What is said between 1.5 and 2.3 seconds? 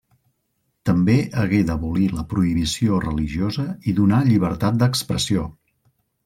d'abolir la